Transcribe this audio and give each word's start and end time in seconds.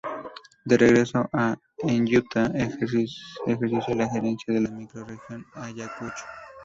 De 0.65 0.77
regreso 0.79 1.29
en 1.83 2.01
Huanta, 2.11 2.51
ejerció 2.55 3.93
la 3.95 4.09
gerencia 4.09 4.51
de 4.51 4.61
la 4.61 4.71
microrregión 4.71 5.45
Ayacucho. 5.53 6.25